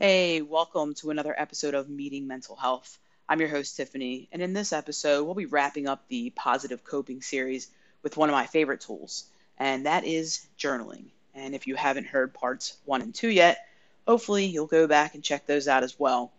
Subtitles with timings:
[0.00, 2.98] Hey, welcome to another episode of Meeting Mental Health.
[3.28, 7.22] I'm your host, Tiffany, and in this episode, we'll be wrapping up the positive coping
[7.22, 7.70] series
[8.02, 9.26] with one of my favorite tools,
[9.58, 11.04] and that is journaling.
[11.32, 13.64] And if you haven't heard parts one and two yet,
[14.08, 16.32] hopefully you'll go back and check those out as well.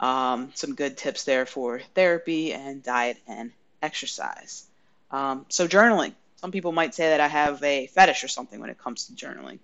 [0.00, 4.66] Um, some good tips there for therapy and diet and exercise.
[5.12, 6.14] Um, so, journaling.
[6.38, 9.12] Some people might say that I have a fetish or something when it comes to
[9.12, 9.58] journaling.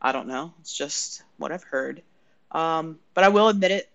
[0.00, 0.54] I don't know.
[0.60, 2.02] It's just what I've heard.
[2.52, 3.88] Um, but I will admit it,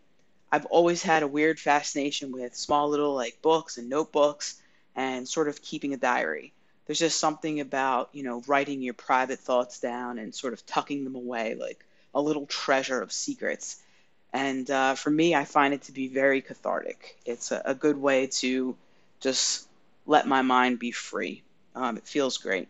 [0.52, 4.62] I've always had a weird fascination with small little like books and notebooks
[4.96, 6.54] and sort of keeping a diary.
[6.86, 11.04] There's just something about, you know, writing your private thoughts down and sort of tucking
[11.04, 13.82] them away like a little treasure of secrets.
[14.32, 17.18] And uh, for me, I find it to be very cathartic.
[17.26, 18.76] It's a, a good way to
[19.20, 19.68] just
[20.06, 21.42] let my mind be free.
[21.76, 22.68] Um, it feels great.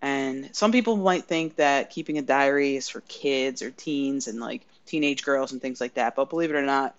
[0.00, 4.40] And some people might think that keeping a diary is for kids or teens and
[4.40, 6.14] like teenage girls and things like that.
[6.16, 6.94] But believe it or not,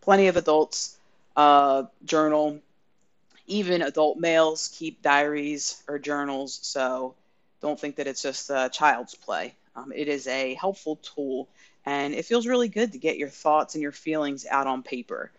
[0.00, 0.96] plenty of adults
[1.36, 2.60] uh, journal.
[3.46, 6.58] Even adult males keep diaries or journals.
[6.62, 7.14] So
[7.60, 9.54] don't think that it's just a child's play.
[9.76, 11.48] Um, it is a helpful tool,
[11.86, 15.30] and it feels really good to get your thoughts and your feelings out on paper.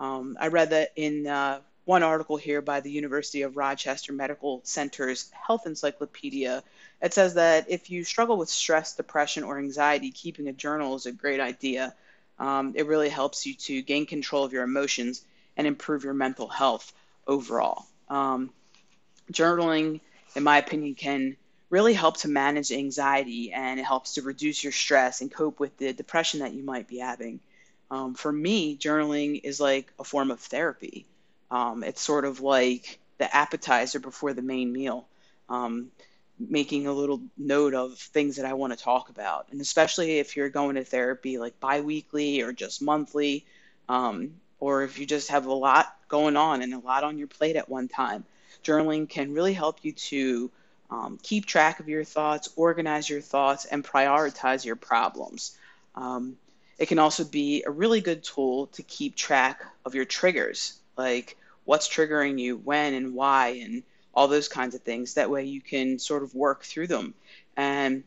[0.00, 4.60] Um, I read that in uh, one article here by the University of Rochester Medical
[4.62, 6.62] Center's Health Encyclopedia.
[7.00, 11.06] It says that if you struggle with stress, depression, or anxiety, keeping a journal is
[11.06, 11.94] a great idea.
[12.38, 15.24] Um, it really helps you to gain control of your emotions
[15.56, 16.92] and improve your mental health
[17.26, 17.86] overall.
[18.10, 18.50] Um,
[19.32, 20.02] journaling,
[20.36, 21.38] in my opinion, can
[21.70, 25.74] really help to manage anxiety and it helps to reduce your stress and cope with
[25.78, 27.40] the depression that you might be having.
[27.90, 31.06] Um, for me, journaling is like a form of therapy.
[31.50, 35.06] Um, it's sort of like the appetizer before the main meal,
[35.48, 35.90] um,
[36.38, 39.48] making a little note of things that I want to talk about.
[39.50, 43.44] And especially if you're going to therapy like biweekly or just monthly,
[43.88, 47.28] um, or if you just have a lot going on and a lot on your
[47.28, 48.24] plate at one time,
[48.62, 50.50] journaling can really help you to
[50.90, 55.56] um, keep track of your thoughts, organize your thoughts, and prioritize your problems.
[55.94, 56.36] Um,
[56.78, 61.36] it can also be a really good tool to keep track of your triggers like
[61.68, 63.82] what's triggering you, when and why, and
[64.14, 65.14] all those kinds of things.
[65.14, 67.12] That way you can sort of work through them.
[67.58, 68.04] And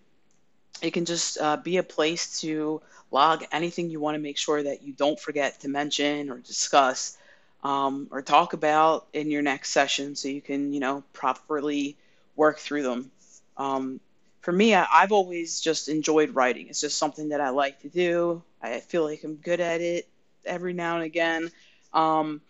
[0.82, 4.64] it can just uh, be a place to log anything you want to make sure
[4.64, 7.16] that you don't forget to mention or discuss
[7.64, 11.98] um, or talk about in your next session so you can, you know, properly
[12.36, 13.12] work through them.
[13.58, 14.00] Um,
[14.42, 16.68] for me, I, have always just enjoyed writing.
[16.68, 18.42] It's just something that I like to do.
[18.60, 20.08] I feel like I'm good at it
[20.46, 21.52] every now and again.
[21.94, 22.42] Um,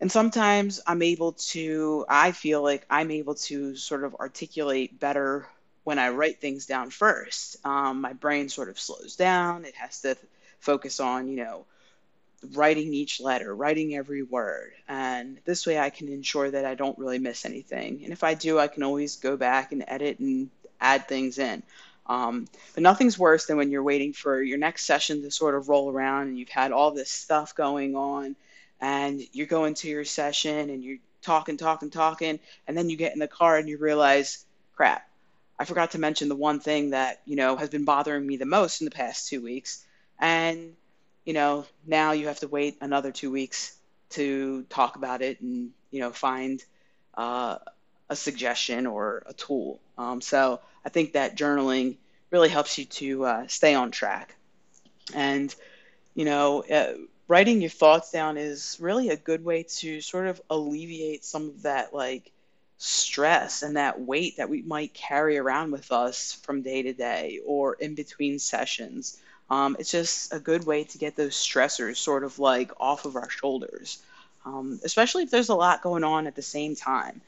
[0.00, 5.48] and sometimes I'm able to, I feel like I'm able to sort of articulate better
[5.84, 7.56] when I write things down first.
[7.64, 9.64] Um, my brain sort of slows down.
[9.64, 10.16] It has to
[10.60, 11.64] focus on, you know,
[12.52, 14.72] writing each letter, writing every word.
[14.86, 18.02] And this way I can ensure that I don't really miss anything.
[18.04, 21.62] And if I do, I can always go back and edit and add things in.
[22.08, 25.68] Um, but nothing's worse than when you're waiting for your next session to sort of
[25.68, 28.36] roll around and you've had all this stuff going on
[28.80, 33.12] and you're going to your session and you're talking, talking, talking, and then you get
[33.12, 34.44] in the car and you realize,
[34.74, 35.08] crap,
[35.58, 38.46] I forgot to mention the one thing that, you know, has been bothering me the
[38.46, 39.84] most in the past two weeks.
[40.18, 40.74] And,
[41.24, 43.76] you know, now you have to wait another two weeks
[44.10, 46.62] to talk about it and, you know, find
[47.14, 47.58] uh,
[48.08, 49.80] a suggestion or a tool.
[49.98, 51.96] Um, so I think that journaling
[52.30, 54.36] really helps you to uh, stay on track.
[55.14, 55.54] And,
[56.14, 56.92] you know, uh,
[57.28, 61.62] writing your thoughts down is really a good way to sort of alleviate some of
[61.62, 62.30] that like
[62.78, 67.40] stress and that weight that we might carry around with us from day to day
[67.44, 69.18] or in between sessions.
[69.48, 73.16] Um, it's just a good way to get those stressors sort of like off of
[73.16, 74.02] our shoulders,
[74.44, 77.20] um, especially if there's a lot going on at the same time.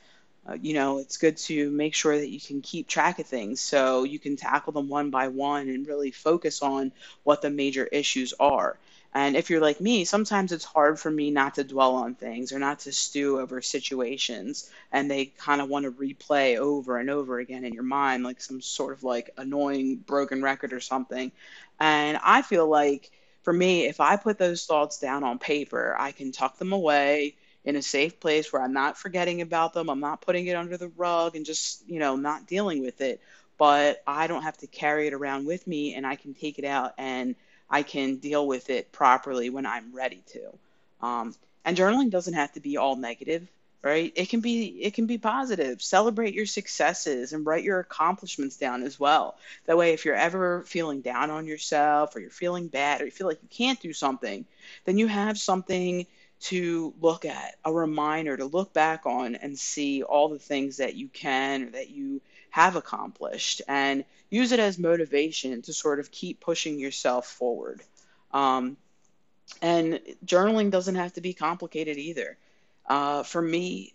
[0.48, 3.60] Uh, you know, it's good to make sure that you can keep track of things
[3.60, 6.90] so you can tackle them one by one and really focus on
[7.24, 8.78] what the major issues are.
[9.14, 12.52] And if you're like me, sometimes it's hard for me not to dwell on things
[12.52, 14.70] or not to stew over situations.
[14.92, 18.40] And they kind of want to replay over and over again in your mind, like
[18.40, 21.32] some sort of like annoying broken record or something.
[21.80, 23.10] And I feel like
[23.42, 27.34] for me, if I put those thoughts down on paper, I can tuck them away
[27.68, 29.90] in a safe place where I'm not forgetting about them.
[29.90, 33.20] I'm not putting it under the rug and just, you know, not dealing with it.
[33.58, 36.64] But I don't have to carry it around with me and I can take it
[36.64, 37.36] out and
[37.70, 41.06] I can deal with it properly when I'm ready to.
[41.06, 41.34] Um,
[41.64, 43.48] and journaling doesn't have to be all negative.
[43.82, 44.12] right?
[44.16, 45.82] It can be it can be positive.
[45.82, 49.36] Celebrate your successes and write your accomplishments down as well.
[49.66, 53.10] That way if you're ever feeling down on yourself or you're feeling bad or you
[53.10, 54.46] feel like you can't do something,
[54.84, 56.06] then you have something
[56.40, 60.94] to look at, a reminder to look back on and see all the things that
[60.94, 62.20] you can or that you
[62.50, 67.82] have accomplished and use it as motivation to sort of keep pushing yourself forward.
[68.32, 68.76] Um,
[69.62, 72.36] and journaling doesn't have to be complicated either.
[72.86, 73.94] Uh, for me,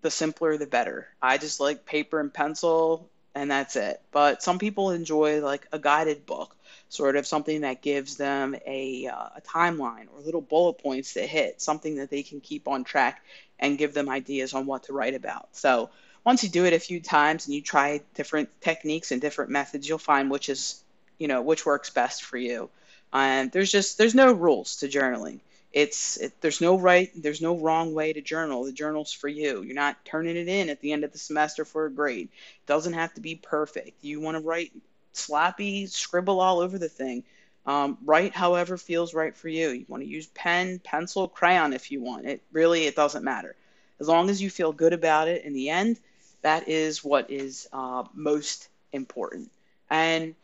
[0.00, 1.08] the simpler the better.
[1.20, 4.00] I just like paper and pencil, and that's it.
[4.10, 6.56] But some people enjoy like a guided book,
[6.92, 11.26] sort of something that gives them a, uh, a timeline or little bullet points to
[11.26, 13.24] hit, something that they can keep on track
[13.58, 15.48] and give them ideas on what to write about.
[15.52, 15.88] So
[16.22, 19.88] once you do it a few times and you try different techniques and different methods,
[19.88, 20.84] you'll find which is,
[21.16, 22.68] you know, which works best for you.
[23.10, 25.40] And there's just there's no rules to journaling.
[25.72, 28.64] It's it, there's no right there's no wrong way to journal.
[28.64, 29.62] The journal's for you.
[29.62, 32.28] You're not turning it in at the end of the semester for a grade.
[32.28, 33.92] It doesn't have to be perfect.
[34.02, 34.72] You want to write
[35.12, 37.24] sloppy scribble all over the thing
[37.64, 41.90] um, write however feels right for you you want to use pen pencil crayon if
[41.90, 43.54] you want it really it doesn't matter
[44.00, 45.98] as long as you feel good about it in the end
[46.42, 49.50] that is what is uh, most important
[49.90, 50.34] and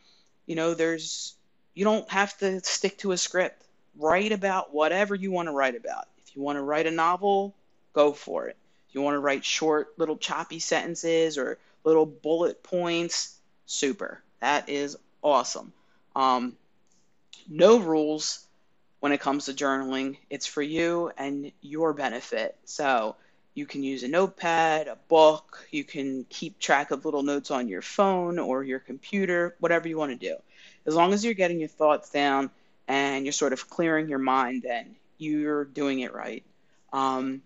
[0.45, 1.35] you know there's
[1.73, 3.63] you don't have to stick to a script
[3.99, 6.07] write about whatever you want to write about.
[6.25, 7.53] If you want to write a novel,
[7.93, 8.57] go for it.
[8.87, 14.21] If you want to write short, little choppy sentences or little bullet points, super.
[14.41, 15.73] That is awesome.
[16.15, 16.55] Um,
[17.47, 18.45] no rules
[18.99, 20.17] when it comes to journaling.
[20.29, 22.57] It's for you and your benefit.
[22.65, 23.15] So
[23.53, 27.67] you can use a notepad, a book, you can keep track of little notes on
[27.67, 30.37] your phone or your computer, whatever you want to do.
[30.85, 32.49] As long as you're getting your thoughts down
[32.87, 36.43] and you're sort of clearing your mind, then you're doing it right.
[36.93, 37.41] Um,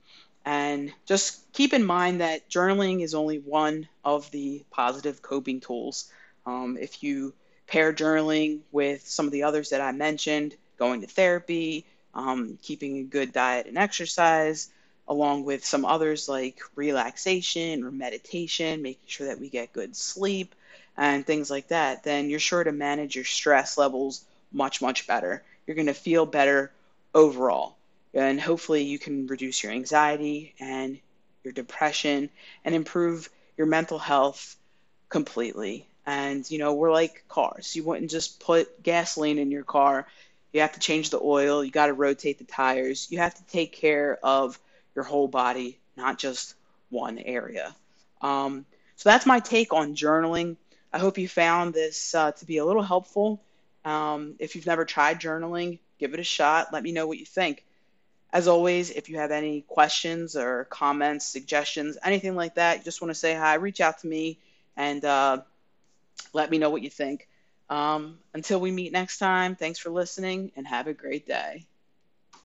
[0.46, 6.12] and just keep in mind that journaling is only one of the positive coping tools.
[6.46, 7.34] Um, if you
[7.68, 12.98] pair journaling with some of the others that I mentioned, going to therapy, um, keeping
[12.98, 14.70] a good diet and exercise,
[15.08, 20.56] along with some others like relaxation or meditation, making sure that we get good sleep
[20.98, 25.44] and things like that, then you're sure to manage your stress levels much, much better.
[25.66, 26.72] You're going to feel better
[27.14, 27.76] overall.
[28.14, 31.00] And hopefully, you can reduce your anxiety and
[31.44, 32.30] your depression
[32.64, 34.56] and improve your mental health
[35.10, 35.88] completely.
[36.06, 37.76] And, you know, we're like cars.
[37.76, 40.08] You wouldn't just put gasoline in your car.
[40.52, 41.64] You have to change the oil.
[41.64, 43.08] You got to rotate the tires.
[43.10, 44.60] You have to take care of
[44.96, 46.56] your whole body, not just
[46.90, 47.76] one area.
[48.22, 48.66] Um,
[48.96, 50.58] so that's my take on journaling.
[50.92, 53.42] I hope you found this uh, to be a little helpful
[53.86, 56.72] um, if you've never tried journaling, give it a shot.
[56.72, 57.66] Let me know what you think.
[58.32, 63.02] As always, if you have any questions or comments, suggestions, anything like that, you just
[63.02, 64.40] want to say hi, reach out to me
[64.76, 65.42] and uh,
[66.34, 67.28] let me know what you think.
[67.70, 71.68] Um, until we meet next time, thanks for listening and have a great day.